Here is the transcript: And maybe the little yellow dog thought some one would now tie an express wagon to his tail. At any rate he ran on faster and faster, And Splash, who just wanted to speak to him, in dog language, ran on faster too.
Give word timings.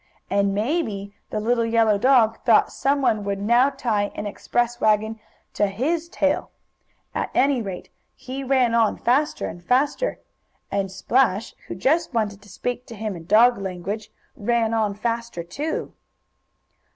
And 0.31 0.55
maybe 0.55 1.13
the 1.29 1.39
little 1.39 1.63
yellow 1.63 1.99
dog 1.99 2.39
thought 2.43 2.71
some 2.71 3.03
one 3.03 3.23
would 3.23 3.39
now 3.39 3.69
tie 3.69 4.11
an 4.15 4.25
express 4.25 4.81
wagon 4.81 5.19
to 5.53 5.67
his 5.67 6.09
tail. 6.09 6.49
At 7.13 7.29
any 7.35 7.61
rate 7.61 7.91
he 8.15 8.43
ran 8.43 8.73
on 8.73 8.97
faster 8.97 9.45
and 9.45 9.63
faster, 9.63 10.17
And 10.71 10.89
Splash, 10.91 11.53
who 11.67 11.75
just 11.75 12.15
wanted 12.15 12.41
to 12.41 12.49
speak 12.49 12.87
to 12.87 12.95
him, 12.95 13.15
in 13.15 13.25
dog 13.25 13.59
language, 13.59 14.11
ran 14.35 14.73
on 14.73 14.95
faster 14.95 15.43
too. 15.43 15.93